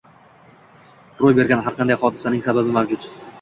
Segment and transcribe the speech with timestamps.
[1.19, 3.07] Ro’y bergan har qanday hodisaning sababi mavjud.